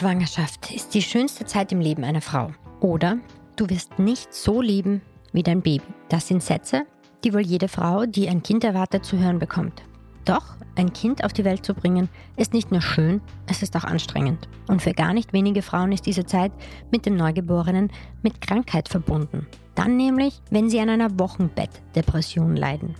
[0.00, 2.52] Schwangerschaft ist die schönste Zeit im Leben einer Frau.
[2.80, 3.18] Oder
[3.56, 5.02] du wirst nicht so lieben
[5.34, 5.84] wie dein Baby.
[6.08, 6.86] Das sind Sätze,
[7.22, 9.82] die wohl jede Frau, die ein Kind erwartet, zu hören bekommt.
[10.24, 12.08] Doch ein Kind auf die Welt zu bringen,
[12.38, 14.48] ist nicht nur schön, es ist auch anstrengend.
[14.68, 16.52] Und für gar nicht wenige Frauen ist diese Zeit
[16.90, 19.46] mit dem Neugeborenen mit Krankheit verbunden.
[19.74, 22.94] Dann nämlich, wenn sie an einer Wochenbettdepression leiden.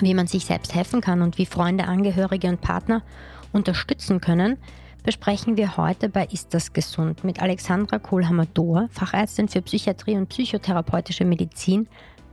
[0.00, 3.02] Wie man sich selbst helfen kann und wie Freunde, Angehörige und Partner
[3.52, 4.56] unterstützen können,
[5.02, 11.24] besprechen wir heute bei Ist das gesund mit Alexandra Kohlhammer-Dohr, Fachärztin für Psychiatrie und psychotherapeutische
[11.24, 11.88] Medizin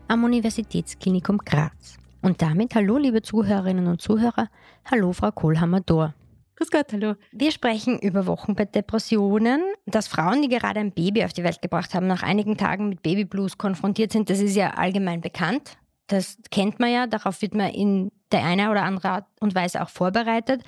[0.07, 1.97] am Universitätsklinikum Graz.
[2.21, 4.49] Und damit hallo liebe Zuhörerinnen und Zuhörer,
[4.85, 6.13] hallo Frau Kohlhammer-Dohr.
[6.57, 7.13] Grüß Gott, hallo.
[7.31, 9.61] Wir sprechen über Wochenbettdepressionen.
[9.85, 13.03] Dass Frauen, die gerade ein Baby auf die Welt gebracht haben, nach einigen Tagen mit
[13.03, 15.77] Babyblues konfrontiert sind, das ist ja allgemein bekannt.
[16.07, 19.81] Das kennt man ja, darauf wird man in der eine oder andere Art und Weise
[19.81, 20.63] auch vorbereitet.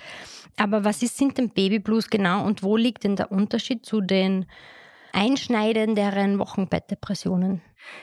[0.60, 4.46] Aber was ist, sind denn Babyblues genau und wo liegt denn der Unterschied zu den
[5.14, 7.62] einschneidenderen Wochenbettdepressionen?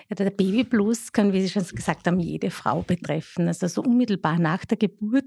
[0.08, 3.46] Ja, der Babyblues kann, wie Sie schon gesagt haben, jede Frau betreffen.
[3.46, 5.26] Also so unmittelbar nach der Geburt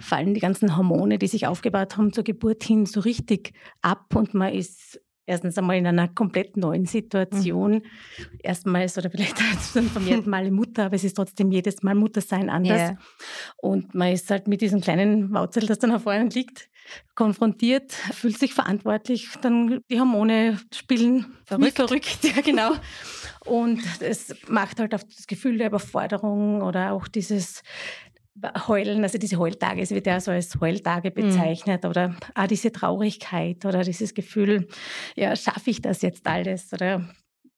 [0.00, 4.32] fallen die ganzen Hormone, die sich aufgebaut haben zur Geburt hin, so richtig ab und
[4.32, 5.00] man ist
[5.30, 7.72] erstens einmal in einer komplett neuen Situation.
[7.72, 7.82] Mhm.
[8.42, 9.36] Erstmals oder vielleicht
[9.72, 12.78] zum vermehrten Mal Mutter, aber es ist trotzdem jedes Mal Muttersein anders.
[12.78, 12.98] Yeah.
[13.58, 16.68] Und man ist halt mit diesem kleinen Wauzel, das dann auf vorne liegt,
[17.14, 22.72] konfrontiert, fühlt sich verantwortlich, dann die Hormone spielen verrückt, verrückt ja genau.
[23.44, 27.62] Und es macht halt auf das Gefühl der Überforderung oder auch dieses
[28.68, 31.14] Heulen, also diese Heultage, es wird ja so als Heultage mhm.
[31.14, 31.90] bezeichnet mhm.
[31.90, 34.68] oder auch diese Traurigkeit oder dieses Gefühl,
[35.16, 37.08] ja, schaffe ich das jetzt alles oder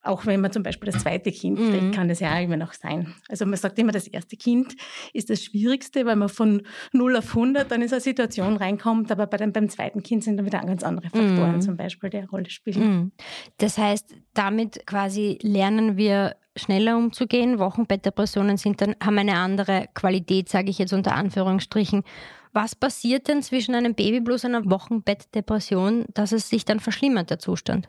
[0.03, 1.71] auch wenn man zum Beispiel das zweite Kind mhm.
[1.71, 3.15] kriegt, kann das ja immer noch sein.
[3.29, 4.75] Also man sagt immer, das erste Kind
[5.13, 9.13] ist das Schwierigste, weil man von 0 auf 100 dann in so eine Situation reinkommt,
[9.13, 11.61] aber bei dem, beim zweiten Kind sind dann wieder ganz andere Faktoren mhm.
[11.61, 12.97] zum Beispiel, die eine Rolle spielen.
[12.97, 13.13] Mhm.
[13.59, 17.59] Das heißt, damit quasi lernen wir schneller umzugehen.
[17.59, 22.03] Wochenbettdepressionen sind dann, haben eine andere Qualität, sage ich jetzt unter Anführungsstrichen.
[22.53, 27.39] Was passiert denn zwischen einem Babyblues und einer Wochenbettdepression, dass es sich dann verschlimmert, der
[27.39, 27.89] Zustand?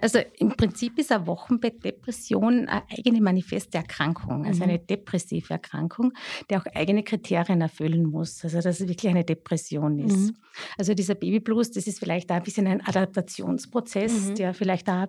[0.00, 4.86] Also im Prinzip ist eine Wochenbettdepression eine eigene manifeste Erkrankung, also eine mhm.
[4.86, 6.12] depressive Erkrankung,
[6.48, 8.44] die auch eigene Kriterien erfüllen muss.
[8.44, 10.16] Also dass es wirklich eine Depression ist.
[10.16, 10.36] Mhm.
[10.78, 14.34] Also dieser Babyblues, das ist vielleicht ein bisschen ein Adaptationsprozess, mhm.
[14.36, 15.06] der vielleicht auch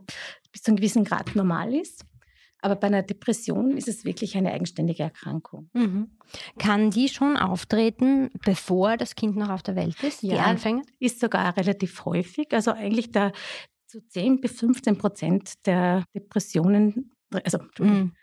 [0.52, 2.06] bis zu einem gewissen Grad normal ist.
[2.62, 5.70] Aber bei einer Depression ist es wirklich eine eigenständige Erkrankung.
[5.74, 6.12] Mhm.
[6.60, 10.22] Kann die schon auftreten, bevor das Kind noch auf der Welt ist?
[10.22, 10.84] Ja, Anfänge?
[11.00, 12.54] ist sogar relativ häufig.
[12.54, 13.32] Also eigentlich der,
[13.88, 17.12] zu 10 bis 15 Prozent der Depressionen,
[17.44, 18.14] also mhm.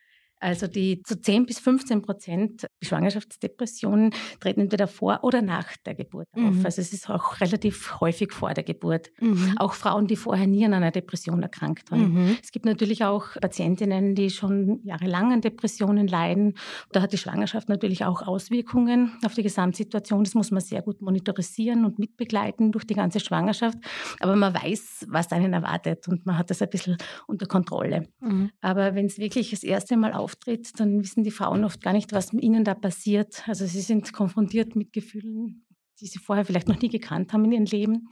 [0.41, 6.29] Also die zu 10 bis 15 Prozent Schwangerschaftsdepressionen treten entweder vor oder nach der Geburt
[6.33, 6.55] auf.
[6.55, 6.65] Mhm.
[6.65, 9.11] Also es ist auch relativ häufig vor der Geburt.
[9.21, 9.55] Mhm.
[9.59, 12.13] Auch Frauen, die vorher nie an einer Depression erkrankt waren.
[12.13, 12.37] Mhm.
[12.43, 16.55] Es gibt natürlich auch Patientinnen, die schon jahrelang an Depressionen leiden.
[16.93, 20.25] Da hat die Schwangerschaft natürlich auch Auswirkungen auf die Gesamtsituation.
[20.25, 23.79] Das muss man sehr gut monitorisieren und mitbegleiten durch die ganze Schwangerschaft.
[24.21, 26.97] Aber man weiß, was einen erwartet und man hat das ein bisschen
[27.27, 28.09] unter Kontrolle.
[28.21, 28.51] Mhm.
[28.61, 31.95] Aber wenn es wirklich das erste Mal auf auftritt, dann wissen die Frauen oft gar
[31.95, 33.49] nicht, was mit ihnen da passiert.
[33.49, 35.65] Also sie sind konfrontiert mit Gefühlen,
[36.01, 38.09] die sie vorher vielleicht noch nie gekannt haben in ihrem Leben.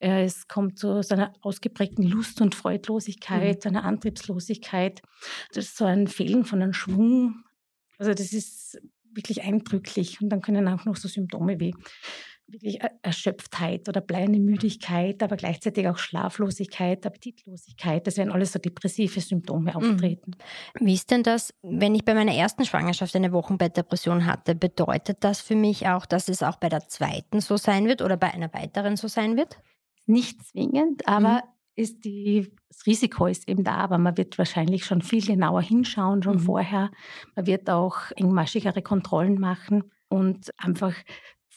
[0.00, 3.68] Äh, es kommt zu so einer ausgeprägten Lust- und Freudlosigkeit, mhm.
[3.68, 5.02] einer Antriebslosigkeit.
[5.52, 7.42] Das ist so ein Fehlen von einem Schwung.
[7.98, 8.80] Also das ist
[9.12, 10.20] wirklich eindrücklich.
[10.20, 11.74] Und dann können auch noch so Symptome wie
[12.52, 18.06] wirklich Erschöpftheit oder bleiende Müdigkeit, aber gleichzeitig auch Schlaflosigkeit, Appetitlosigkeit.
[18.06, 19.76] Das werden alles so depressive Symptome mhm.
[19.76, 20.32] auftreten.
[20.78, 24.54] Wie ist denn das, wenn ich bei meiner ersten Schwangerschaft eine Wochenbettdepression hatte?
[24.54, 28.16] Bedeutet das für mich auch, dass es auch bei der zweiten so sein wird oder
[28.16, 29.58] bei einer weiteren so sein wird?
[30.06, 31.40] Nicht zwingend, aber mhm.
[31.76, 36.22] ist die, das Risiko ist eben da, aber man wird wahrscheinlich schon viel genauer hinschauen,
[36.22, 36.40] schon mhm.
[36.40, 36.90] vorher.
[37.36, 40.94] Man wird auch engmaschigere Kontrollen machen und einfach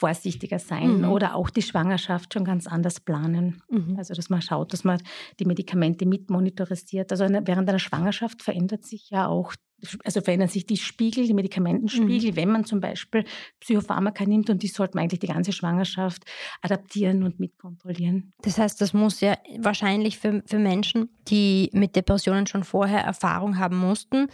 [0.03, 1.11] vorsichtiger sein mhm.
[1.11, 3.63] oder auch die Schwangerschaft schon ganz anders planen.
[3.69, 3.95] Mhm.
[3.97, 5.01] Also dass man schaut, dass man
[5.39, 7.09] die Medikamente mit monitorisiert.
[7.13, 9.53] Also während einer Schwangerschaft verändert sich ja auch
[10.05, 12.35] also verändern sich die Spiegel, die Medikamentenspiegel, mhm.
[12.37, 13.25] wenn man zum Beispiel
[13.59, 16.23] Psychopharmaka nimmt und die sollte man eigentlich die ganze Schwangerschaft
[16.61, 18.33] adaptieren und mitkontrollieren.
[18.43, 23.57] Das heißt, das muss ja wahrscheinlich für, für Menschen, die mit Depressionen schon vorher Erfahrung
[23.57, 24.27] haben mussten,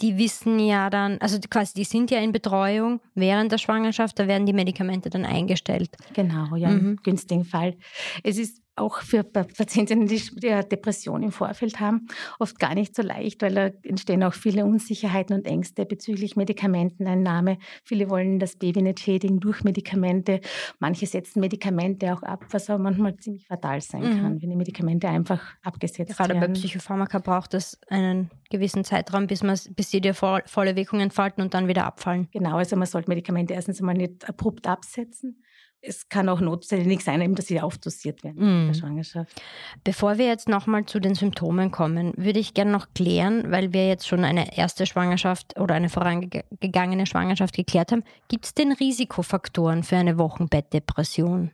[0.00, 4.26] die wissen ja dann, also quasi, die sind ja in Betreuung während der Schwangerschaft, da
[4.26, 5.90] werden die Medikamente dann eingestellt.
[6.14, 6.78] Genau, ja, mhm.
[6.78, 7.76] im günstigen Fall.
[8.22, 12.06] Es ist auch für Patientinnen, die Depression im Vorfeld haben,
[12.38, 17.58] oft gar nicht so leicht, weil da entstehen auch viele Unsicherheiten und Ängste bezüglich Medikamenteneinnahme.
[17.84, 20.40] Viele wollen das Baby nicht schädigen durch Medikamente.
[20.78, 24.20] Manche setzen Medikamente auch ab, was aber manchmal ziemlich fatal sein mhm.
[24.20, 26.40] kann, wenn die Medikamente einfach abgesetzt Gerade werden.
[26.40, 31.42] Gerade bei Psychopharmaka braucht es einen gewissen Zeitraum, bis, bis sie dir volle Wirkung entfalten
[31.42, 32.28] und dann wieder abfallen.
[32.32, 35.42] Genau, also man sollte Medikamente erstens einmal nicht abrupt absetzen
[35.82, 38.60] es kann auch notwendig sein, dass sie aufdosiert werden mm.
[38.62, 39.42] in der Schwangerschaft.
[39.84, 43.88] Bevor wir jetzt nochmal zu den Symptomen kommen, würde ich gerne noch klären, weil wir
[43.88, 48.04] jetzt schon eine erste Schwangerschaft oder eine vorangegangene Schwangerschaft geklärt haben.
[48.28, 51.50] Gibt es denn Risikofaktoren für eine Wochenbettdepression?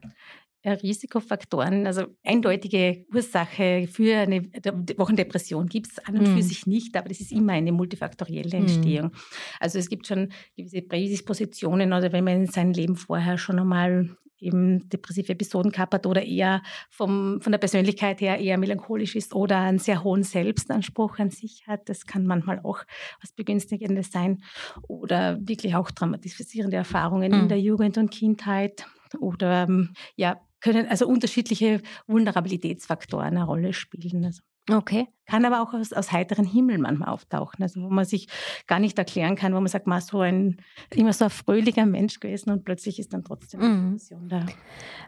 [0.75, 4.43] Risikofaktoren, also eindeutige Ursache für eine
[4.97, 6.43] Wochendepression gibt es an und für mhm.
[6.43, 8.67] sich nicht, aber das ist immer eine multifaktorielle mhm.
[8.67, 9.09] Entstehung.
[9.09, 9.17] Mm.
[9.61, 14.17] Also es gibt schon gewisse Prädispositionen oder wenn man in seinem Leben vorher schon einmal
[14.39, 19.35] eben depressive Episoden gehabt hat oder eher vom, von der Persönlichkeit her eher melancholisch ist
[19.35, 21.89] oder einen sehr hohen Selbstanspruch an sich hat.
[21.89, 22.81] Das kann manchmal auch
[23.21, 24.43] was Begünstigendes sein.
[24.89, 27.35] Oder wirklich auch traumatisierende Erfahrungen mm.
[27.35, 27.49] in mhm.
[27.49, 28.87] der Jugend und Kindheit
[29.21, 34.25] oder ähm, ja, können also unterschiedliche Vulnerabilitätsfaktoren eine Rolle spielen.
[34.25, 35.07] Also okay.
[35.27, 38.29] Kann aber auch aus, aus heiteren Himmel manchmal auftauchen, also wo man sich
[38.67, 40.59] gar nicht erklären kann, wo man sagt, man so ein
[40.93, 44.29] immer so ein fröhlicher Mensch gewesen und plötzlich ist dann trotzdem eine Depression mhm.
[44.29, 44.47] da.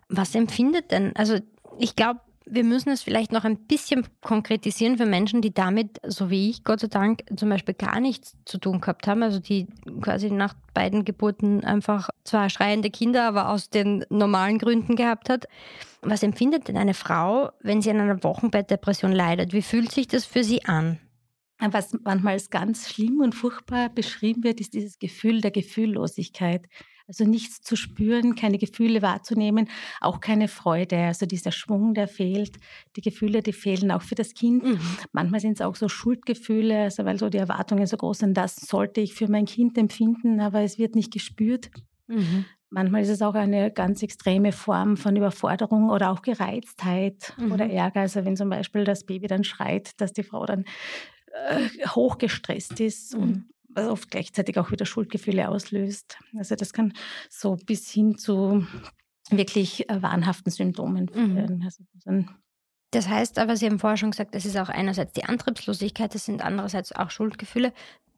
[0.08, 1.14] Was empfindet denn?
[1.16, 1.38] Also
[1.78, 2.20] ich glaube,
[2.50, 6.64] wir müssen es vielleicht noch ein bisschen konkretisieren für Menschen, die damit, so wie ich,
[6.64, 9.22] Gott sei Dank, zum Beispiel gar nichts zu tun gehabt haben.
[9.22, 9.66] Also die
[10.00, 15.46] quasi nach beiden Geburten einfach zwar schreiende Kinder, aber aus den normalen Gründen gehabt hat.
[16.02, 19.52] Was empfindet denn eine Frau, wenn sie an einer Wochenbettdepression leidet?
[19.52, 20.98] Wie fühlt sich das für sie an?
[21.60, 26.68] Was manchmal als ganz schlimm und furchtbar beschrieben wird, ist dieses Gefühl der Gefühllosigkeit.
[27.08, 29.70] Also nichts zu spüren, keine Gefühle wahrzunehmen,
[30.02, 30.98] auch keine Freude.
[30.98, 32.58] Also dieser Schwung, der fehlt,
[32.96, 34.62] die Gefühle, die fehlen auch für das Kind.
[34.62, 34.78] Mhm.
[35.12, 38.56] Manchmal sind es auch so Schuldgefühle, also weil so die Erwartungen so groß sind, das
[38.56, 41.70] sollte ich für mein Kind empfinden, aber es wird nicht gespürt.
[42.08, 42.44] Mhm.
[42.68, 47.52] Manchmal ist es auch eine ganz extreme Form von Überforderung oder auch Gereiztheit mhm.
[47.52, 48.00] oder Ärger.
[48.00, 50.66] Also wenn zum Beispiel das Baby dann schreit, dass die Frau dann
[51.48, 53.44] äh, hochgestresst ist und mhm
[53.78, 56.18] was oft gleichzeitig auch wieder Schuldgefühle auslöst.
[56.36, 56.92] Also das kann
[57.30, 58.66] so bis hin zu
[59.30, 61.34] wirklich äh, wahnhaften Symptomen mhm.
[61.34, 61.58] führen.
[61.58, 61.64] Mhm.
[61.64, 61.84] Also
[62.90, 66.24] das heißt aber, Sie haben vorher schon gesagt, das ist auch einerseits die Antriebslosigkeit, das
[66.24, 67.72] sind andererseits auch Schuldgefühle.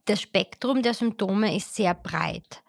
[0.05, 2.63] Das Spektrum der Symptome ist sehr breit.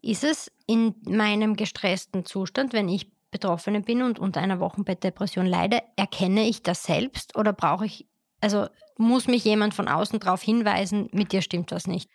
[0.00, 5.82] Ist es in meinem gestressten Zustand, wenn ich Betroffene bin und unter einer Wochenbettdepression leide,
[5.96, 8.06] erkenne ich das selbst oder brauche ich
[8.40, 12.10] also muss mich jemand von außen darauf hinweisen, mit dir stimmt was nicht.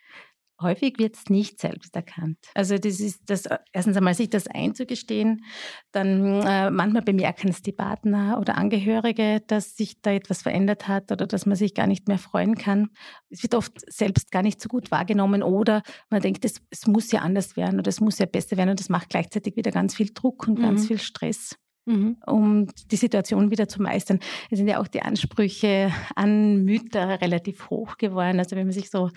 [0.62, 2.38] Häufig wird es nicht selbst erkannt.
[2.54, 3.42] Also das ist das
[3.72, 5.44] erstens einmal sich das einzugestehen,
[5.90, 11.10] dann äh, manchmal bemerken es die Partner oder Angehörige, dass sich da etwas verändert hat
[11.10, 12.90] oder dass man sich gar nicht mehr freuen kann.
[13.30, 17.10] Es wird oft selbst gar nicht so gut wahrgenommen oder man denkt, es, es muss
[17.10, 19.96] ja anders werden oder es muss ja besser werden und das macht gleichzeitig wieder ganz
[19.96, 20.62] viel Druck und mhm.
[20.62, 22.16] ganz viel Stress mhm.
[22.26, 24.20] um die Situation wieder zu meistern.
[24.50, 28.38] Es sind ja auch die Ansprüche an Mütter relativ hoch geworden.
[28.38, 29.10] Also wenn man sich so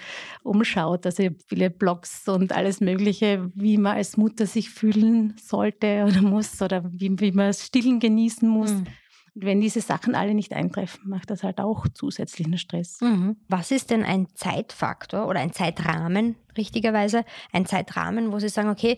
[0.44, 6.22] umschaut, also viele Blogs und alles Mögliche, wie man als Mutter sich fühlen sollte oder
[6.22, 8.74] muss oder wie, wie man das Stillen genießen muss.
[8.74, 8.88] Mhm.
[9.38, 13.00] Und wenn diese Sachen alle nicht eintreffen, macht das halt auch zusätzlichen Stress.
[13.02, 13.38] Mhm.
[13.48, 17.24] Was ist denn ein Zeitfaktor oder ein Zeitrahmen, richtigerweise?
[17.52, 18.98] Ein Zeitrahmen, wo Sie sagen, okay,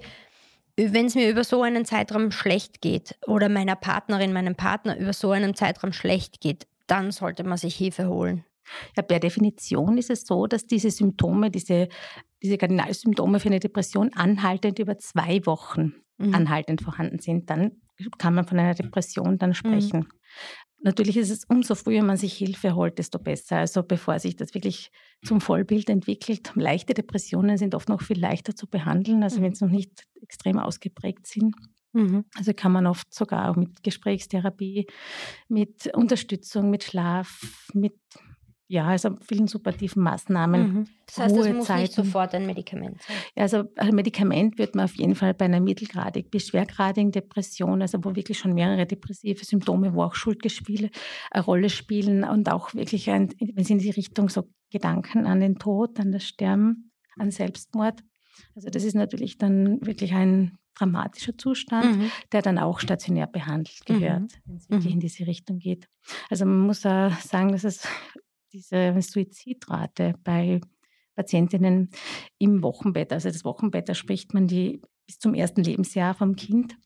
[0.88, 5.14] wenn es mir über so einen Zeitraum schlecht geht oder meiner Partnerin, meinem Partner über
[5.14, 8.46] so einen Zeitraum schlecht geht, dann sollte man sich Hilfe holen.
[8.96, 11.90] Ja, per Definition ist es so, dass diese Symptome, diese,
[12.42, 16.36] diese Kardinalsymptome für eine Depression anhaltend über zwei Wochen mhm.
[16.36, 17.50] anhaltend vorhanden sind.
[17.50, 17.72] Dann
[18.18, 20.00] kann man von einer Depression dann sprechen.
[20.00, 20.08] Mhm.
[20.82, 23.58] Natürlich ist es umso früher man sich Hilfe holt, desto besser.
[23.58, 24.92] Also bevor sich das wirklich
[25.26, 26.52] zum Vollbild entwickelt.
[26.56, 29.44] Leichte Depressionen sind oft noch viel leichter zu behandeln, also mhm.
[29.44, 31.54] wenn sie noch nicht extrem ausgeprägt sind.
[31.92, 32.26] Mhm.
[32.38, 34.88] Also kann man oft sogar auch mit Gesprächstherapie,
[35.48, 37.42] mit Unterstützung, mit Schlaf,
[37.74, 37.98] mit
[38.72, 40.62] ja, also vielen suppativen Maßnahmen.
[40.62, 40.88] Mhm.
[41.08, 43.18] Das heißt, es muss nicht sofort ein Medikament sein.
[43.36, 47.98] Also ein Medikament wird man auf jeden Fall bei einer mittelgradig bis schwergradigen Depression, also
[48.04, 50.92] wo wirklich schon mehrere depressive Symptome, wo auch Schuldgespiele
[51.32, 55.40] eine Rolle spielen und auch wirklich, ein, wenn sie in die Richtung so Gedanken an
[55.40, 58.04] den Tod, an das Sterben, an Selbstmord.
[58.56, 62.12] Also das ist natürlich dann wirklich ein dramatischer Zustand, mhm.
[62.32, 64.30] der dann auch stationär behandelt gehört, mhm.
[64.46, 64.98] wenn es wirklich mhm.
[64.98, 65.88] in diese Richtung geht.
[66.30, 67.88] Also man muss auch sagen, dass es
[68.52, 70.62] diese Suizidrate bei
[71.16, 71.90] Patientinnen
[72.38, 76.78] im Wochenbett, also das Wochenbett, da spricht man die bis zum ersten Lebensjahr vom Kind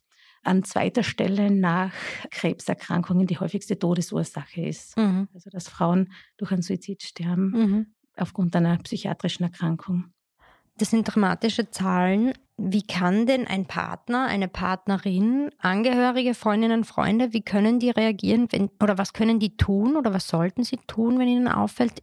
[0.43, 1.93] an zweiter Stelle nach
[2.31, 4.97] Krebserkrankungen die häufigste Todesursache ist.
[4.97, 5.27] Mhm.
[5.33, 7.85] Also dass Frauen durch einen Suizid sterben mhm.
[8.17, 10.05] aufgrund einer psychiatrischen Erkrankung.
[10.77, 12.33] Das sind dramatische Zahlen.
[12.65, 18.69] Wie kann denn ein Partner, eine Partnerin, Angehörige, Freundinnen, Freunde, wie können die reagieren wenn,
[18.81, 22.01] oder was können die tun oder was sollten sie tun, wenn ihnen auffällt,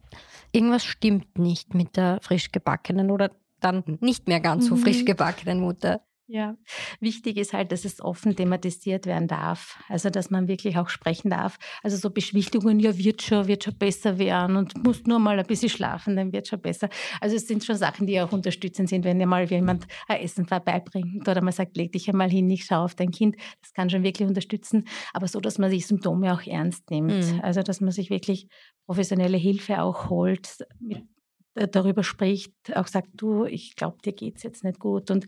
[0.51, 5.05] irgendwas stimmt nicht mit der frisch gebackenen oder dann nicht mehr ganz so frisch mhm.
[5.05, 6.01] gebackenen Mutter?
[6.33, 6.55] Ja,
[7.01, 9.77] wichtig ist halt, dass es offen thematisiert werden darf.
[9.89, 11.57] Also, dass man wirklich auch sprechen darf.
[11.83, 15.45] Also, so Beschwichtigungen, ja, wird schon, wird schon besser werden und musst nur mal ein
[15.45, 16.87] bisschen schlafen, dann wird schon besser.
[17.19, 20.45] Also, es sind schon Sachen, die auch unterstützend sind, wenn dir mal jemand ein Essen
[20.45, 23.35] vorbeibringt oder man sagt, leg dich einmal hin, ich schaue auf dein Kind.
[23.61, 24.85] Das kann schon wirklich unterstützen.
[25.11, 27.11] Aber so, dass man sich Symptome auch ernst nimmt.
[27.11, 27.41] Mhm.
[27.41, 28.47] Also, dass man sich wirklich
[28.85, 31.03] professionelle Hilfe auch holt, mit
[31.53, 35.11] darüber spricht, auch sagt, du, ich glaube, dir geht es jetzt nicht gut.
[35.11, 35.25] Und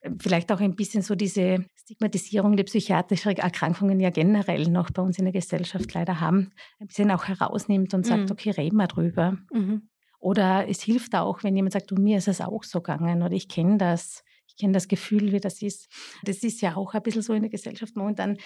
[0.00, 5.02] äh, vielleicht auch ein bisschen so diese Stigmatisierung der psychiatrischen Erkrankungen ja generell noch bei
[5.02, 8.30] uns in der Gesellschaft leider haben, ein bisschen auch herausnimmt und sagt, mhm.
[8.32, 9.36] okay, reden wir drüber.
[9.52, 9.88] Mhm.
[10.20, 13.34] Oder es hilft auch, wenn jemand sagt, du, mir ist es auch so gegangen oder
[13.34, 14.24] ich kenne das.
[14.48, 15.88] Ich kenne das Gefühl, wie das ist.
[16.24, 18.38] Das ist ja auch ein bisschen so in der Gesellschaft momentan,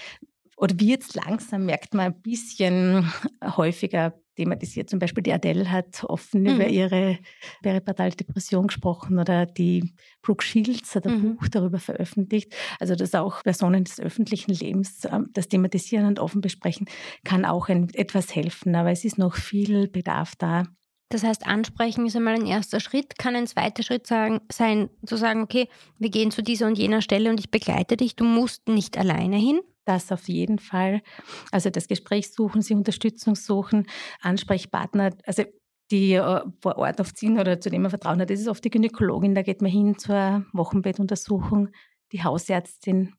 [0.56, 3.10] oder wird es langsam, merkt man ein bisschen
[3.42, 4.88] häufiger thematisiert.
[4.90, 6.54] Zum Beispiel die Adele hat offen mhm.
[6.54, 7.18] über ihre
[7.62, 11.36] peripartale Depression gesprochen oder die Brooke Shields hat ein mhm.
[11.36, 12.54] Buch darüber veröffentlicht.
[12.80, 16.86] Also dass auch Personen des öffentlichen Lebens ähm, das thematisieren und offen besprechen,
[17.24, 18.74] kann auch ein, etwas helfen.
[18.74, 20.64] Aber es ist noch viel Bedarf da.
[21.12, 25.16] Das heißt, ansprechen ist einmal ein erster Schritt, kann ein zweiter Schritt sagen, sein, zu
[25.16, 28.66] sagen, okay, wir gehen zu dieser und jener Stelle und ich begleite dich, du musst
[28.68, 29.60] nicht alleine hin.
[29.84, 31.02] Das auf jeden Fall.
[31.50, 33.86] Also das Gespräch suchen, sie Unterstützung suchen,
[34.20, 35.44] Ansprechpartner, also
[35.90, 38.64] die äh, vor Ort oft sind oder zu dem man Vertrauen hat, das ist oft
[38.64, 41.68] die Gynäkologin, da geht man hin zur Wochenbettuntersuchung,
[42.12, 43.14] die Hausärztin.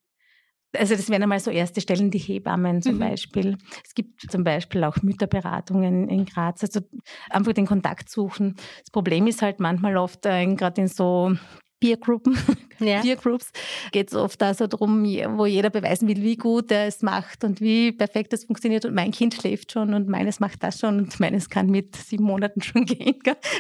[0.75, 3.00] Also das wären einmal so erste Stellen, die Hebammen zum mhm.
[3.00, 3.58] Beispiel.
[3.86, 6.63] Es gibt zum Beispiel auch Mütterberatungen in Graz.
[6.63, 6.79] Also
[7.29, 8.55] einfach den Kontakt suchen.
[8.79, 11.36] Das Problem ist halt manchmal oft, äh, gerade in so
[11.84, 12.38] Peergruppen,
[12.80, 13.02] ja.
[13.02, 13.52] Peergroups,
[13.92, 17.44] geht es oft da so drum, wo jeder beweisen will, wie gut er es macht
[17.44, 18.86] und wie perfekt es funktioniert.
[18.86, 22.24] Und mein Kind schläft schon und meines macht das schon und meines kann mit sieben
[22.24, 23.16] Monaten schon gehen.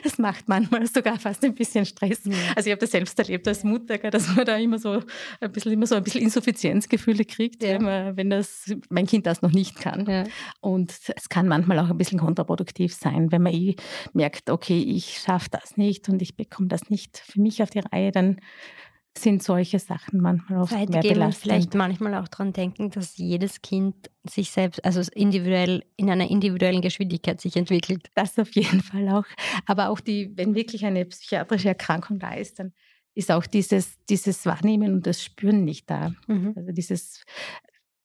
[0.05, 2.21] Das macht manchmal sogar fast ein bisschen Stress.
[2.23, 2.31] Ja.
[2.55, 5.01] Also ich habe das selbst erlebt als Mutter, dass man da immer so
[5.41, 8.15] ein bisschen, immer so ein bisschen Insuffizienzgefühle kriegt, ja.
[8.15, 10.29] wenn das, mein Kind das noch nicht kann.
[10.61, 13.75] Und es kann manchmal auch ein bisschen kontraproduktiv sein, wenn man eh
[14.13, 17.79] merkt, okay, ich schaffe das nicht und ich bekomme das nicht für mich auf die
[17.79, 18.39] Reihe dann
[19.17, 21.43] sind solche Sachen manchmal oft Zeit mehr belastend.
[21.43, 26.81] Vielleicht manchmal auch daran denken, dass jedes Kind sich selbst, also individuell in einer individuellen
[26.81, 28.09] Geschwindigkeit sich entwickelt.
[28.15, 29.25] Das auf jeden Fall auch.
[29.65, 32.73] Aber auch die, wenn wirklich eine psychiatrische Erkrankung da ist, dann
[33.15, 36.13] ist auch dieses, dieses Wahrnehmen und das Spüren nicht da.
[36.27, 36.53] Mhm.
[36.55, 37.23] Also dieses,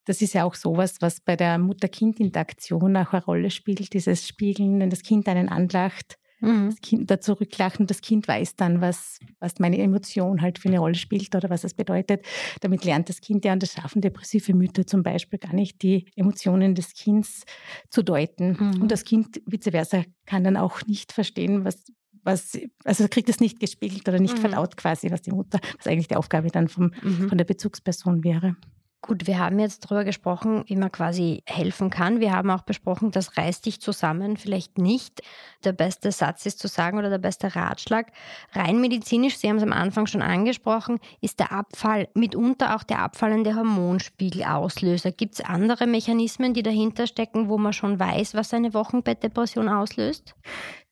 [0.04, 4.78] das ist ja auch sowas, was bei der Mutter-Kind-Interaktion auch eine Rolle spielt, dieses Spiegeln,
[4.78, 6.70] wenn das Kind einen anlacht Mhm.
[6.70, 10.78] Das Kind da zurücklachen, das Kind weiß dann, was, was meine Emotion halt für eine
[10.78, 12.24] Rolle spielt oder was das bedeutet.
[12.60, 16.06] Damit lernt das Kind ja, und das schaffen depressive Mütter zum Beispiel gar nicht, die
[16.16, 17.44] Emotionen des Kindes
[17.90, 18.56] zu deuten.
[18.58, 18.82] Mhm.
[18.82, 21.92] Und das Kind vice versa kann dann auch nicht verstehen, was,
[22.22, 24.42] was, also kriegt es nicht gespiegelt oder nicht mhm.
[24.42, 27.28] verdaut quasi, was die Mutter, was eigentlich die Aufgabe dann vom, mhm.
[27.28, 28.56] von der Bezugsperson wäre.
[29.00, 32.18] Gut, wir haben jetzt darüber gesprochen, wie man quasi helfen kann.
[32.18, 35.22] Wir haben auch besprochen, das reißt dich zusammen vielleicht nicht.
[35.62, 38.10] Der beste Satz ist zu sagen oder der beste Ratschlag.
[38.52, 42.98] Rein medizinisch, Sie haben es am Anfang schon angesprochen, ist der Abfall mitunter auch der
[42.98, 45.12] abfallende Hormonspiegel Auslöser.
[45.12, 50.34] Gibt es andere Mechanismen, die dahinter stecken, wo man schon weiß, was eine Wochenbettdepression auslöst?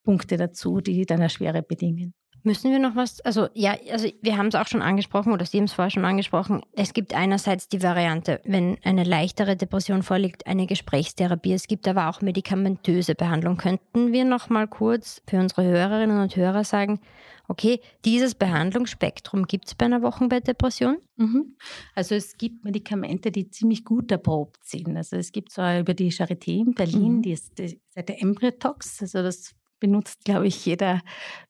[0.04, 2.14] Punkte dazu, die dann eine Schwere bedingen.
[2.46, 5.58] Müssen wir noch was, also ja, also wir haben es auch schon angesprochen oder Sie
[5.58, 6.62] haben es vorher schon angesprochen.
[6.74, 11.54] Es gibt einerseits die Variante, wenn eine leichtere Depression vorliegt, eine Gesprächstherapie.
[11.54, 13.58] Es gibt aber auch medikamentöse Behandlung.
[13.58, 17.00] Könnten wir noch mal kurz für unsere Hörerinnen und Hörer sagen,
[17.48, 20.98] okay, dieses Behandlungsspektrum gibt es bei einer Wochenbettdepression?
[21.16, 21.56] Mhm.
[21.96, 24.96] Also es gibt Medikamente, die ziemlich gut erprobt sind.
[24.96, 27.22] Also es gibt so über die Charité in Berlin, mhm.
[27.24, 31.02] die ist, die der Embryotox, also das benutzt, glaube ich, jeder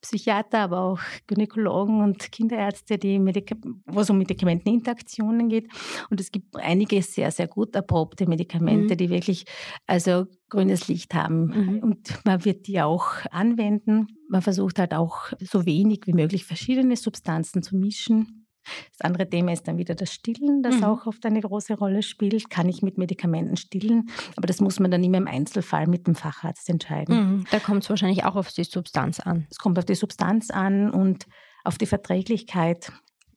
[0.01, 3.55] Psychiater, aber auch Gynäkologen und Kinderärzte, die Medika
[3.85, 5.67] wo es um Medikamenteninteraktionen geht.
[6.09, 8.97] Und es gibt einige sehr, sehr gut erprobte Medikamente, mhm.
[8.97, 9.45] die wirklich
[9.87, 11.45] also grünes Licht haben.
[11.47, 11.79] Mhm.
[11.79, 14.07] Und man wird die auch anwenden.
[14.29, 18.44] Man versucht halt auch so wenig wie möglich verschiedene Substanzen zu mischen.
[18.91, 20.83] Das andere Thema ist dann wieder das Stillen, das mhm.
[20.83, 22.49] auch oft eine große Rolle spielt.
[22.49, 24.09] Kann ich mit Medikamenten stillen?
[24.35, 27.15] Aber das muss man dann immer im Einzelfall mit dem Facharzt entscheiden.
[27.15, 27.45] Mhm.
[27.51, 29.47] Da kommt es wahrscheinlich auch auf die Substanz an.
[29.49, 31.25] Es kommt auf die Substanz an und
[31.63, 32.91] auf die Verträglichkeit.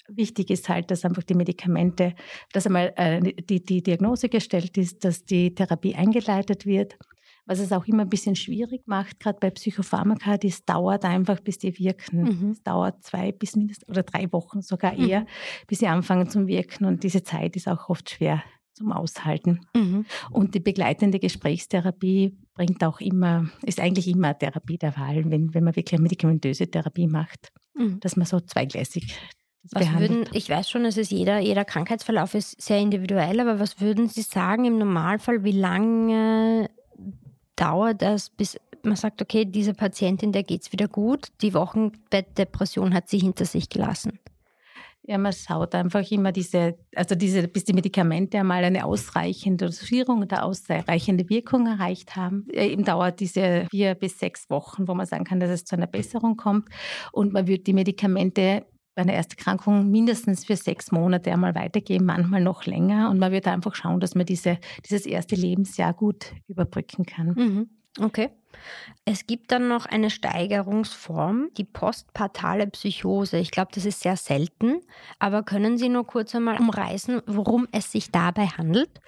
[0.08, 2.14] Wichtig ist halt, dass einfach die Medikamente,
[2.52, 6.96] dass einmal äh, die, die Diagnose gestellt ist, dass die Therapie eingeleitet wird
[7.48, 11.56] was es auch immer ein bisschen schwierig macht, gerade bei Psychopharmaka, das dauert einfach, bis
[11.58, 12.22] die wirken.
[12.22, 12.50] Mhm.
[12.50, 15.08] Es dauert zwei bis mindestens oder drei Wochen sogar mhm.
[15.08, 15.26] eher, mhm.
[15.66, 16.84] bis sie anfangen zu wirken.
[16.84, 18.42] Und diese Zeit ist auch oft schwer
[18.74, 19.60] zum Aushalten.
[19.74, 20.04] Mhm.
[20.30, 25.54] Und die begleitende Gesprächstherapie bringt auch immer, ist eigentlich immer eine Therapie der Wahl, wenn,
[25.54, 27.98] wenn man wirklich eine medikamentöse Therapie macht, mhm.
[28.00, 29.18] dass man so zweigleisig
[29.72, 33.80] was würden, ich weiß schon, es ist jeder, jeder Krankheitsverlauf ist sehr individuell, aber was
[33.80, 36.70] würden Sie sagen im Normalfall, wie lange
[37.60, 42.94] dauert das, bis man sagt, okay, dieser Patientin, der geht es wieder gut, die Wochenbettdepression
[42.94, 44.18] hat sie hinter sich gelassen?
[45.02, 50.20] Ja, man schaut einfach immer diese, also diese, bis die Medikamente einmal eine ausreichende Dosierung
[50.20, 52.46] oder ausreichende Wirkung erreicht haben.
[52.52, 55.86] Eben dauert diese vier bis sechs Wochen, wo man sagen kann, dass es zu einer
[55.86, 56.68] Besserung kommt.
[57.10, 58.66] Und man wird die Medikamente
[58.98, 63.10] bei einer Ersterkrankung mindestens für sechs Monate einmal weitergeben, manchmal noch länger.
[63.10, 67.28] Und man wird einfach schauen, dass man diese, dieses erste Lebensjahr gut überbrücken kann.
[67.28, 67.70] Mhm.
[68.00, 68.30] Okay.
[69.04, 73.38] Es gibt dann noch eine Steigerungsform, die postpartale Psychose.
[73.38, 74.80] Ich glaube, das ist sehr selten.
[75.20, 79.00] Aber können Sie nur kurz einmal umreißen, worum es sich dabei handelt?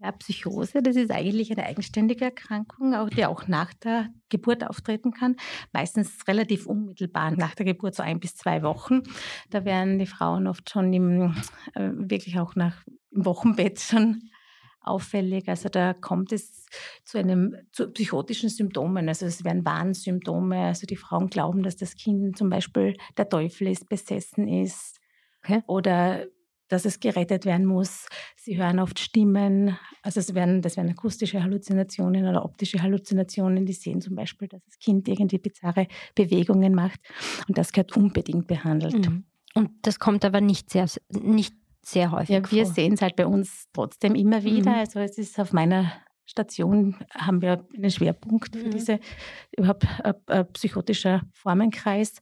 [0.00, 5.34] Ja, Psychose, das ist eigentlich eine eigenständige Erkrankung, die auch nach der Geburt auftreten kann.
[5.72, 9.02] Meistens relativ unmittelbar nach der Geburt, so ein bis zwei Wochen.
[9.50, 11.34] Da werden die Frauen oft schon im,
[11.74, 14.30] äh, wirklich auch nach, im Wochenbett schon
[14.80, 15.48] auffällig.
[15.48, 16.66] Also da kommt es
[17.04, 19.08] zu einem zu psychotischen Symptomen.
[19.08, 20.66] Also es werden Warnsymptome.
[20.66, 25.00] Also die Frauen glauben, dass das Kind zum Beispiel der Teufel ist, besessen ist.
[25.42, 25.62] Okay.
[25.66, 26.26] Oder
[26.68, 28.06] dass es gerettet werden muss.
[28.36, 33.72] Sie hören oft Stimmen, also es werden, das werden akustische Halluzinationen oder optische Halluzinationen, die
[33.72, 37.00] sehen zum Beispiel, dass das Kind irgendwie bizarre Bewegungen macht
[37.48, 39.08] und das gehört unbedingt behandelt.
[39.08, 39.24] Mhm.
[39.54, 41.54] Und das kommt aber nicht sehr, nicht
[41.84, 44.70] sehr häufig ja, wir sehen es halt bei uns trotzdem immer wieder.
[44.70, 44.78] Mhm.
[44.78, 45.92] Also es ist auf meiner
[46.28, 48.70] Station haben wir einen Schwerpunkt für mhm.
[48.70, 49.00] diese
[49.56, 52.20] überhaupt äh, äh, psychotischer Formenkreis.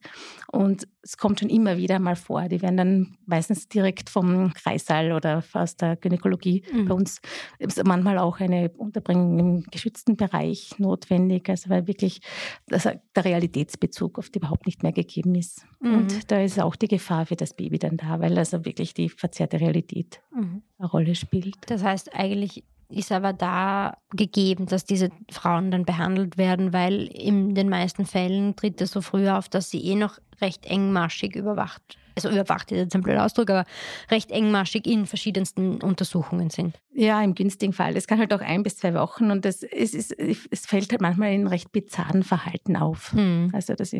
[0.49, 2.47] Und es kommt schon immer wieder mal vor.
[2.47, 6.85] Die werden dann meistens direkt vom Kreissaal oder aus der Gynäkologie mhm.
[6.85, 7.19] bei uns.
[7.59, 12.21] Ist manchmal auch eine Unterbringung im geschützten Bereich notwendig, also weil wirklich
[12.69, 15.65] der Realitätsbezug oft überhaupt nicht mehr gegeben ist.
[15.81, 15.95] Mhm.
[15.95, 19.09] Und da ist auch die Gefahr für das Baby dann da, weil also wirklich die
[19.09, 20.61] verzerrte Realität mhm.
[20.77, 21.57] eine Rolle spielt.
[21.67, 27.55] Das heißt eigentlich ist aber da gegeben, dass diese Frauen dann behandelt werden, weil in
[27.55, 31.97] den meisten Fällen tritt es so früh auf, dass sie eh noch recht engmaschig überwacht,
[32.17, 33.65] also überwacht ist jetzt ein blöder Ausdruck, aber
[34.09, 36.79] recht engmaschig in verschiedensten Untersuchungen sind.
[36.93, 37.95] Ja, im günstigen Fall.
[37.95, 41.01] Es kann halt auch ein bis zwei Wochen und das, es, ist, es fällt halt
[41.01, 43.11] manchmal in recht bizarren Verhalten auf.
[43.13, 43.51] Hm.
[43.53, 43.95] Also das,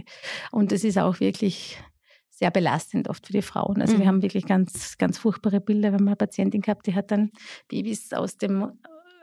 [0.51, 1.77] und es ist auch wirklich
[2.37, 3.81] sehr belastend oft für die Frauen.
[3.81, 3.99] Also mhm.
[3.99, 5.89] wir haben wirklich ganz, ganz furchtbare Bilder.
[5.89, 7.31] Wir haben eine Patientin gehabt, die hat dann
[7.67, 8.73] Babys aus dem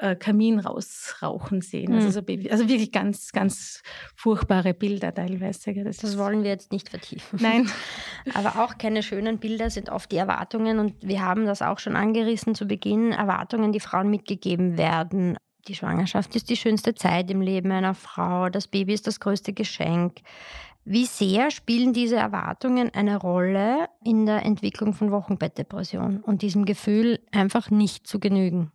[0.00, 1.92] äh, Kamin rausrauchen sehen.
[1.92, 2.06] Also mhm.
[2.06, 3.82] Also, so Baby, also wirklich ganz, ganz
[4.16, 5.72] furchtbare Bilder teilweise.
[5.84, 7.38] Das, das wollen wir jetzt nicht vertiefen.
[7.40, 7.70] Nein.
[8.34, 11.94] Aber auch keine schönen Bilder sind oft die Erwartungen und wir haben das auch schon
[11.94, 15.36] angerissen zu Beginn, Erwartungen, die Frauen mitgegeben werden.
[15.68, 18.50] Die Schwangerschaft ist die schönste Zeit im Leben einer Frau.
[18.50, 20.18] Das Baby ist das größte Geschenk.
[20.86, 27.20] Wie sehr spielen diese Erwartungen eine Rolle in der Entwicklung von Wochenbettdepression und diesem Gefühl,
[27.32, 28.70] einfach nicht zu genügen?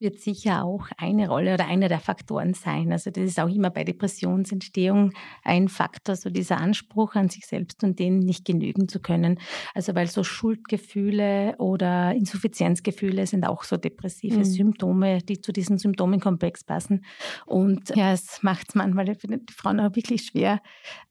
[0.00, 2.90] Wird sicher auch eine Rolle oder einer der Faktoren sein.
[2.90, 5.12] Also das ist auch immer bei Depressionsentstehung
[5.44, 9.38] ein Faktor, so dieser Anspruch an sich selbst und denen nicht genügen zu können.
[9.74, 14.44] Also weil so Schuldgefühle oder Insuffizienzgefühle sind auch so depressive mhm.
[14.44, 17.04] Symptome, die zu diesem Symptomenkomplex passen.
[17.46, 20.60] Und ja, es macht es manchmal für die Frauen auch wirklich schwer,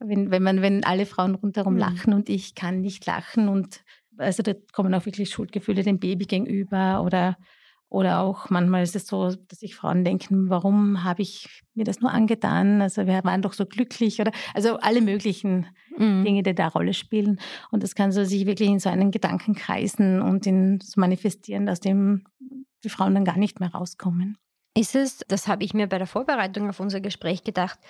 [0.00, 1.80] wenn, wenn man, wenn alle Frauen rundherum mhm.
[1.80, 3.84] lachen und ich kann nicht lachen und
[4.18, 7.38] also da kommen auch wirklich Schuldgefühle dem Baby gegenüber oder
[7.90, 12.00] oder auch manchmal ist es so, dass sich Frauen denken, warum habe ich mir das
[12.00, 12.80] nur angetan?
[12.80, 15.66] Also wir waren doch so glücklich oder also alle möglichen
[15.98, 16.24] mhm.
[16.24, 17.40] Dinge, die da Rolle spielen.
[17.72, 21.68] Und das kann so sich wirklich in so einen Gedanken kreisen und in so manifestieren,
[21.68, 22.24] aus dem
[22.84, 24.38] die Frauen dann gar nicht mehr rauskommen.
[24.76, 27.80] Ist es, das habe ich mir bei der Vorbereitung auf unser Gespräch gedacht,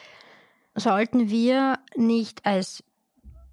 [0.74, 2.82] sollten wir nicht als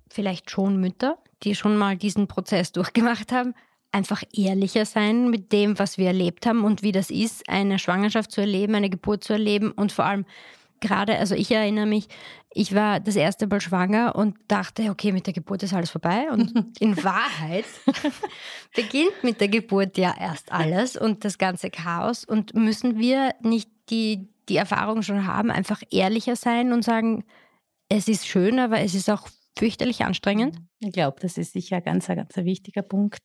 [0.10, 3.53] vielleicht schon Mütter, die schon mal diesen Prozess durchgemacht haben,
[3.97, 8.31] einfach ehrlicher sein mit dem, was wir erlebt haben und wie das ist, eine Schwangerschaft
[8.31, 10.25] zu erleben, eine Geburt zu erleben und vor allem
[10.79, 12.07] gerade, also ich erinnere mich,
[12.53, 16.27] ich war das erste Mal schwanger und dachte, okay, mit der Geburt ist alles vorbei.
[16.31, 17.65] Und in Wahrheit
[18.75, 22.23] beginnt mit der Geburt ja erst alles und das ganze Chaos.
[22.23, 27.23] Und müssen wir nicht die, die Erfahrung schon haben, einfach ehrlicher sein und sagen,
[27.89, 30.57] es ist schön, aber es ist auch fürchterlich anstrengend?
[30.79, 33.19] Ich glaube, das ist sicher ein ganz, ganz wichtiger Punkt.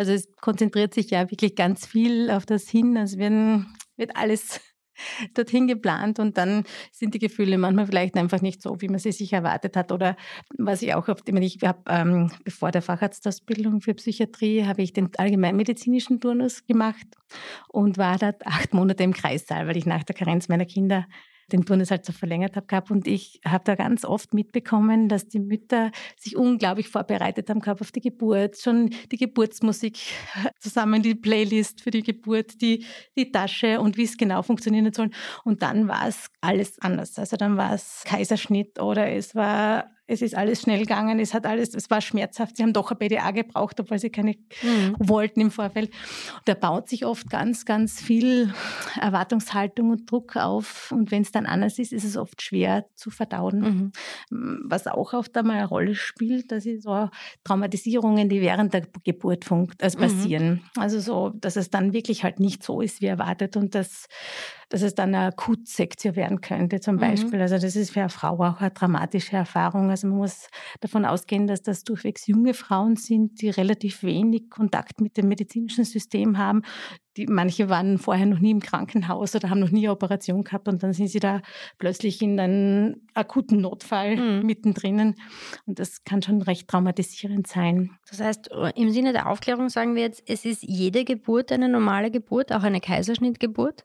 [0.00, 2.96] Also es konzentriert sich ja wirklich ganz viel auf das Hin.
[2.96, 3.66] Also werden,
[3.98, 4.58] wird alles
[5.34, 9.12] dorthin geplant und dann sind die Gefühle manchmal vielleicht einfach nicht so, wie man sie
[9.12, 9.92] sich erwartet hat.
[9.92, 10.16] Oder
[10.56, 14.94] was ich auch oft, ich, ich habe ähm, bevor der Facharztausbildung für Psychiatrie, habe ich
[14.94, 17.06] den allgemeinmedizinischen Turnus gemacht
[17.68, 21.06] und war dort acht Monate im Kreissaal, weil ich nach der Karenz meiner Kinder
[21.52, 22.90] den Turnus halt so verlängert habe gehabt.
[22.90, 27.80] Und ich habe da ganz oft mitbekommen, dass die Mütter sich unglaublich vorbereitet haben gehabt
[27.80, 29.98] auf die Geburt, schon die Geburtsmusik
[30.58, 32.84] zusammen, die Playlist für die Geburt, die,
[33.16, 35.10] die Tasche und wie es genau funktionieren soll.
[35.44, 37.18] Und dann war es alles anders.
[37.18, 41.46] Also dann war es Kaiserschnitt oder es war es ist alles schnell gegangen, es hat
[41.46, 42.56] alles, es war schmerzhaft.
[42.56, 44.96] Sie haben doch ein BDA gebraucht, obwohl sie keine mhm.
[44.98, 45.90] wollten im Vorfeld.
[45.90, 48.52] Und da baut sich oft ganz, ganz viel
[49.00, 50.90] Erwartungshaltung und Druck auf.
[50.90, 53.92] Und wenn es dann anders ist, ist es oft schwer zu verdauen.
[54.30, 54.62] Mhm.
[54.68, 57.08] Was auch oft einmal eine Rolle spielt, das sind so
[57.44, 60.50] Traumatisierungen, die während der Geburt funkt, also passieren.
[60.74, 60.82] Mhm.
[60.82, 64.08] Also so, dass es dann wirklich halt nicht so ist, wie erwartet und dass
[64.70, 67.00] dass es dann eine Akutsektion werden könnte zum mhm.
[67.00, 67.36] Beispiel.
[67.36, 67.42] Mhm.
[67.42, 69.90] Also das ist für eine Frau auch eine dramatische Erfahrung.
[69.90, 70.48] Also man muss
[70.80, 75.84] davon ausgehen, dass das durchwegs junge Frauen sind, die relativ wenig Kontakt mit dem medizinischen
[75.84, 76.62] System haben,
[77.16, 80.68] die, manche waren vorher noch nie im Krankenhaus oder haben noch nie eine Operation gehabt
[80.68, 81.42] und dann sind sie da
[81.78, 84.46] plötzlich in einem akuten Notfall mhm.
[84.46, 85.16] mittendrin.
[85.66, 87.90] Und das kann schon recht traumatisierend sein.
[88.08, 92.10] Das heißt, im Sinne der Aufklärung sagen wir jetzt, es ist jede Geburt eine normale
[92.10, 93.84] Geburt, auch eine Kaiserschnittgeburt.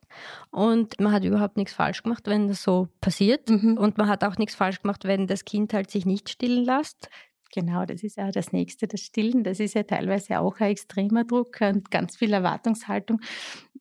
[0.52, 3.50] Und man hat überhaupt nichts falsch gemacht, wenn das so passiert.
[3.50, 3.78] Mhm.
[3.78, 7.10] Und man hat auch nichts falsch gemacht, wenn das Kind halt sich nicht stillen lässt.
[7.56, 9.46] Genau, das ist ja das Nächste, das Stillen.
[9.46, 13.22] Das ist ja teilweise auch ein extremer Druck und ganz viel Erwartungshaltung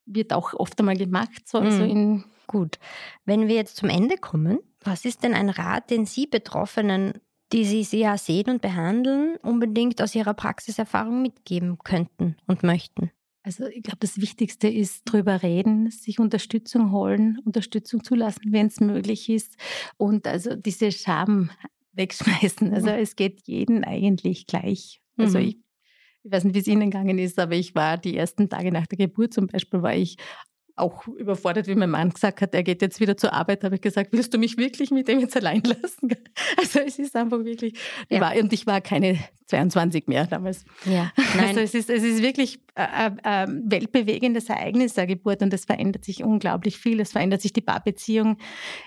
[0.06, 1.48] wird auch oft einmal gemacht.
[1.48, 2.78] So, also in Gut,
[3.24, 7.14] wenn wir jetzt zum Ende kommen, was ist denn ein Rat, den Sie Betroffenen,
[7.52, 13.10] die Sie ja sehen und behandeln, unbedingt aus Ihrer Praxiserfahrung mitgeben könnten und möchten?
[13.42, 18.80] Also ich glaube, das Wichtigste ist drüber reden, sich Unterstützung holen, Unterstützung zulassen, wenn es
[18.80, 19.56] möglich ist
[19.98, 21.50] und also diese Scham
[21.94, 22.72] wegschmeißen.
[22.72, 22.98] Also mhm.
[22.98, 25.00] es geht jeden eigentlich gleich.
[25.16, 25.44] Also mhm.
[25.44, 25.58] ich,
[26.22, 28.86] ich weiß nicht, wie es Ihnen gegangen ist, aber ich war die ersten Tage nach
[28.86, 30.16] der Geburt zum Beispiel, war ich
[30.76, 33.80] auch überfordert, wie mein Mann gesagt hat, er geht jetzt wieder zur Arbeit, habe ich
[33.80, 36.10] gesagt, willst du mich wirklich mit dem jetzt allein lassen?
[36.58, 37.78] Also es ist einfach wirklich,
[38.10, 38.20] ja.
[38.20, 40.64] war, und ich war keine 22 mehr damals.
[40.84, 41.48] Ja, nein.
[41.48, 46.04] Also es ist, es ist wirklich ein, ein weltbewegendes Ereignis, eine Geburt, und es verändert
[46.04, 47.00] sich unglaublich viel.
[47.00, 48.38] Es verändert sich die Paarbeziehung,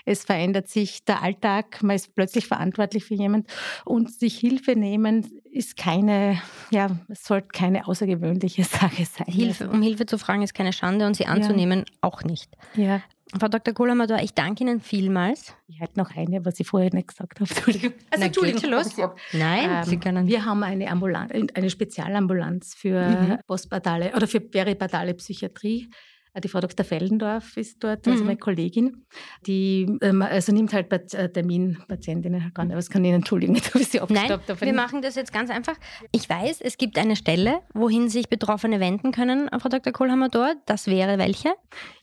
[0.04, 3.46] es verändert sich der Alltag, man ist plötzlich verantwortlich für jemanden
[3.84, 9.26] und sich Hilfe nehmen ist keine, ja, es sollte keine außergewöhnliche Sache sein.
[9.26, 11.84] Hilfe, also um Hilfe zu fragen ist keine Schande und sie anzunehmen ja.
[12.00, 12.50] auch nicht.
[12.74, 13.02] Ja.
[13.38, 13.74] Frau Dr.
[13.74, 15.54] Kohler-Mador, ich danke Ihnen vielmals.
[15.66, 17.50] Ich hätte noch eine, was ich vorher nicht gesagt habe.
[17.54, 17.92] Entschuldigung.
[18.10, 18.96] Also, Entschuldigung, los.
[19.32, 20.26] Nein, ähm, Sie können.
[20.26, 23.38] Wir haben eine, Ambulanz, eine Spezialambulanz für mhm.
[23.46, 25.90] postpartale oder für peripartale Psychiatrie.
[26.38, 26.84] Äh, die Frau Dr.
[26.84, 28.26] Fellendorf ist dort, also mhm.
[28.26, 29.04] meine Kollegin,
[29.46, 32.70] die ähm, also nimmt halt äh, Terminpatientinnen halt nicht.
[32.70, 34.48] Aber es kann Ihnen entschuldigen, habe ich Sie abgestoppt.
[34.48, 35.74] Nein, wir machen das jetzt ganz einfach.
[36.12, 39.92] Ich weiß, es gibt eine Stelle, wohin sich Betroffene wenden können, Frau Dr.
[39.92, 40.56] Kohlhammer dort.
[40.66, 41.50] Das wäre welche?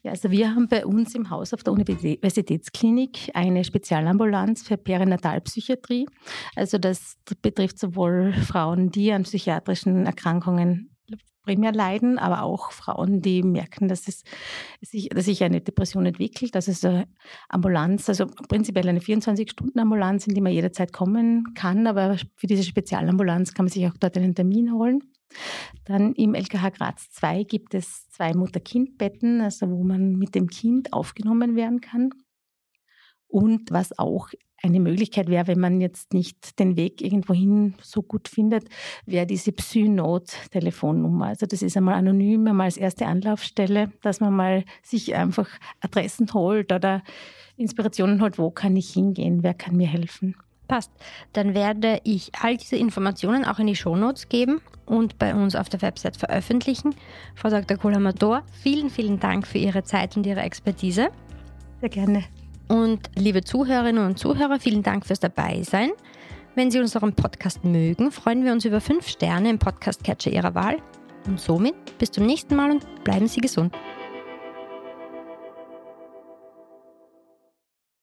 [0.04, 6.08] Ja, also wir haben bei uns im Haus auf der Universitätsklinik eine Spezialambulanz für Perinatalpsychiatrie.
[6.56, 10.95] Also das betrifft sowohl Frauen, die an psychiatrischen Erkrankungen
[11.46, 14.24] primär leiden, aber auch Frauen, die merken, dass, es
[14.82, 16.56] sich, dass sich eine Depression entwickelt.
[16.56, 17.08] Das ist eine
[17.50, 23.54] Ambulanz, also prinzipiell eine 24-Stunden-Ambulanz, in die man jederzeit kommen kann, aber für diese Spezialambulanz
[23.54, 25.02] kann man sich auch dort einen Termin holen.
[25.86, 30.94] Dann im LKH Graz 2 gibt es zwei Mutter-Kind-Betten, also wo man mit dem Kind
[30.94, 32.12] aufgenommen werden kann.
[33.28, 34.30] Und was auch
[34.62, 38.68] eine Möglichkeit wäre, wenn man jetzt nicht den Weg irgendwohin so gut findet,
[39.06, 41.28] wäre diese Psynot-Telefonnummer.
[41.28, 45.50] Also das ist einmal anonym, einmal als erste Anlaufstelle, dass man mal sich einfach
[45.82, 47.04] Adressen holt oder
[47.58, 50.36] Inspirationen holt, wo kann ich hingehen, wer kann mir helfen.
[50.68, 50.92] Passt.
[51.34, 55.70] Dann werde ich all diese Informationen auch in die Shownotes geben und bei uns auf
[55.70, 56.96] der Website veröffentlichen.
[57.36, 57.78] Frau Dr.
[57.78, 61.10] Kohler-Mador, vielen, vielen Dank für Ihre Zeit und Ihre Expertise.
[61.82, 62.24] Sehr gerne.
[62.68, 65.92] Und liebe Zuhörerinnen und Zuhörer, vielen Dank fürs Dabeisein.
[66.56, 70.78] Wenn Sie unseren Podcast mögen, freuen wir uns über fünf Sterne im Podcast-Catcher Ihrer Wahl.
[71.28, 73.76] Und somit bis zum nächsten Mal und bleiben Sie gesund.